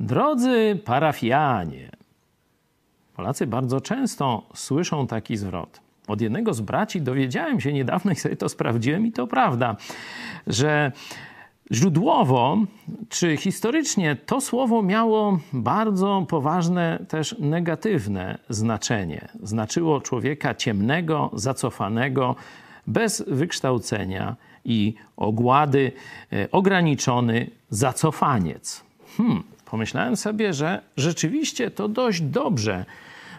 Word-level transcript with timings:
Drodzy 0.00 0.78
parafianie, 0.84 1.90
Polacy 3.16 3.46
bardzo 3.46 3.80
często 3.80 4.42
słyszą 4.54 5.06
taki 5.06 5.36
zwrot. 5.36 5.80
Od 6.08 6.20
jednego 6.20 6.54
z 6.54 6.60
braci 6.60 7.00
dowiedziałem 7.00 7.60
się 7.60 7.72
niedawno 7.72 8.12
i 8.12 8.16
sobie 8.16 8.36
to 8.36 8.48
sprawdziłem, 8.48 9.06
i 9.06 9.12
to 9.12 9.26
prawda, 9.26 9.76
że 10.46 10.92
źródłowo 11.72 12.58
czy 13.08 13.36
historycznie 13.36 14.16
to 14.16 14.40
słowo 14.40 14.82
miało 14.82 15.38
bardzo 15.52 16.26
poważne, 16.28 17.04
też 17.08 17.36
negatywne 17.38 18.38
znaczenie. 18.48 19.28
Znaczyło 19.42 20.00
człowieka 20.00 20.54
ciemnego, 20.54 21.30
zacofanego, 21.34 22.36
bez 22.86 23.24
wykształcenia 23.26 24.36
i 24.64 24.94
ogłady, 25.16 25.92
e, 26.32 26.50
ograniczony 26.50 27.50
zacofaniec. 27.70 28.84
Hmm, 29.16 29.42
pomyślałem 29.74 30.16
sobie, 30.16 30.52
że 30.52 30.82
rzeczywiście 30.96 31.70
to 31.70 31.88
dość 31.88 32.20
dobrze 32.20 32.84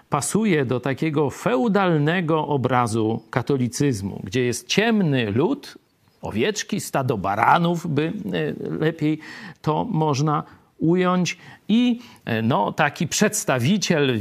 pasuje 0.09 0.65
do 0.65 0.79
takiego 0.79 1.29
feudalnego 1.29 2.47
obrazu 2.47 3.21
katolicyzmu, 3.29 4.21
gdzie 4.23 4.41
jest 4.41 4.67
ciemny 4.67 5.31
lud, 5.31 5.77
owieczki, 6.21 6.79
stado 6.79 7.17
baranów, 7.17 7.87
by 7.87 8.13
e, 8.33 8.75
lepiej 8.79 9.19
to 9.61 9.85
można 9.85 10.43
ująć 10.77 11.37
i 11.67 11.99
e, 12.25 12.41
no, 12.41 12.71
taki 12.71 13.07
przedstawiciel 13.07 14.19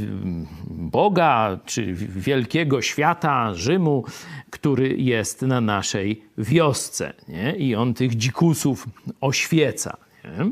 Boga 0.67 1.59
czy 1.65 1.93
wielkiego 1.93 2.81
świata, 2.81 3.53
Rzymu, 3.53 4.03
który 4.49 4.97
jest 4.97 5.41
na 5.41 5.61
naszej 5.61 6.21
wiosce 6.37 7.13
nie? 7.27 7.55
i 7.55 7.75
on 7.75 7.93
tych 7.93 8.15
dzikusów 8.15 8.87
oświeca. 9.21 9.97
Nie? 10.23 10.51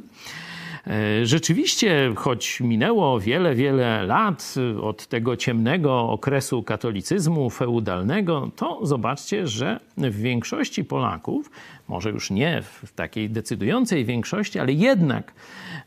E, 0.88 1.26
rzeczywiście, 1.26 2.14
choć 2.16 2.62
minęło 2.62 3.20
wiele, 3.20 3.56
wiele 3.56 4.04
lat 4.04 4.56
od 4.82 5.08
tego 5.08 5.38
ciemnego 5.38 6.10
okresu 6.10 6.64
katolicyzmu 6.64 7.50
feudalnego, 7.50 8.52
to 8.56 8.86
zobaczcie, 8.86 9.48
że 9.48 9.80
w 9.98 10.16
większości 10.16 10.84
Polaków, 10.84 11.52
może 11.88 12.10
już 12.10 12.32
nie 12.32 12.62
w 12.62 12.94
takiej 12.94 13.30
decydującej 13.30 14.06
większości, 14.06 14.60
ale 14.60 14.74
jednak 14.74 15.34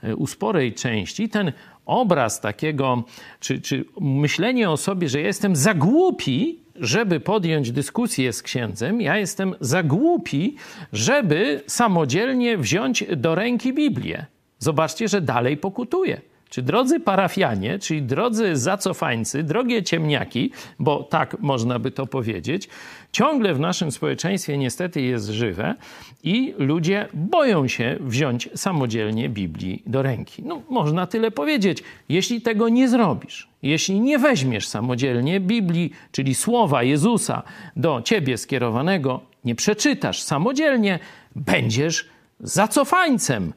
e, 0.03 0.17
u 0.17 0.27
sporej 0.27 0.75
części, 0.75 1.29
ten 1.29 1.53
obraz 1.87 2.41
takiego, 2.41 3.03
czy, 3.41 3.61
czy 3.61 3.85
myślenie 4.01 4.71
o 4.71 4.77
sobie, 4.77 5.09
że 5.09 5.21
jestem 5.21 5.57
za 5.57 5.75
głupi, 5.75 6.59
żeby 6.77 7.21
podjąć 7.21 7.73
dyskusję 7.73 8.33
z 8.33 8.43
księdzem, 8.43 9.01
ja 9.01 9.17
jestem 9.17 9.55
za 9.61 9.83
głupi, 9.83 10.57
żeby 10.93 11.63
samodzielnie 11.67 12.59
wziąć 12.59 13.05
do 13.17 13.35
ręki 13.35 13.73
Biblię. 13.73 14.27
Zobaczcie, 14.59 15.09
że 15.09 15.21
dalej 15.21 15.57
pokutuje. 15.57 16.21
Czy 16.49 16.63
drodzy 16.63 17.01
parafianie, 17.01 17.79
czyli 17.79 18.03
drodzy 18.03 18.57
zacofańcy, 18.57 19.43
drogie 19.43 19.83
ciemniaki, 19.83 20.51
bo 20.79 21.03
tak 21.03 21.41
można 21.41 21.79
by 21.79 21.91
to 21.91 22.07
powiedzieć, 22.07 22.69
ciągle 23.13 23.55
w 23.55 23.61
naszym 23.61 23.91
społeczeństwie 23.91 24.59
niestety 24.59 25.03
jest 25.03 25.29
żywe 25.29 25.75
i 26.23 26.55
ludzie 26.59 27.09
boją 27.15 27.69
się 27.69 27.97
wziąć 28.01 28.49
samodzielnie 28.55 29.29
Biblii 29.29 29.83
do 29.87 30.03
ręki. 30.03 30.43
No, 30.43 30.63
można 30.71 31.07
tyle 31.07 31.31
powiedzieć. 31.31 31.83
Jeśli 32.09 32.41
tego 32.41 32.69
nie 32.69 32.89
zrobisz, 32.89 33.49
jeśli 33.63 34.01
nie 34.01 34.19
weźmiesz 34.19 34.69
samodzielnie 34.69 35.41
Biblii, 35.41 35.93
czyli 36.13 36.35
słowa 36.35 36.83
Jezusa 36.83 37.43
do 37.77 38.03
ciebie 38.03 38.39
skierowanego, 38.39 39.21
nie 39.45 39.55
przeczytasz 39.55 40.23
samodzielnie, 40.23 40.99
będziesz 41.37 42.09
zacofańcem, 42.41 43.53